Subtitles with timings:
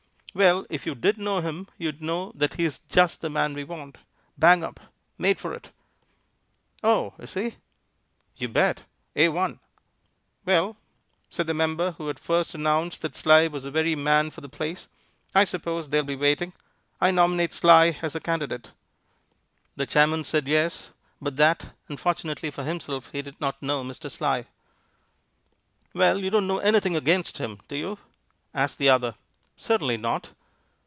[0.33, 3.97] "Well, if you did know him, you'd know that he's just the man we want;
[4.37, 4.79] bang up;
[5.17, 5.71] made for it."
[6.81, 7.57] "Oh, is he?"
[8.37, 8.83] "You bet
[9.17, 9.59] A1."
[10.45, 10.77] "Well,"
[11.29, 14.47] said the member who had first announced that Sly was the very man for the
[14.47, 14.87] place,
[15.35, 16.53] "I suppose they'll be waiting.
[17.01, 18.71] I nominate Sly as the candidate."
[19.75, 24.09] The chairman said yes, but that, unfortunately for himself, he did not know Mr.
[24.09, 24.45] Sly.
[25.93, 27.97] "Well, you don't know anything against him, do you?"
[28.53, 29.15] asked the other.
[29.57, 30.31] "Certainly not."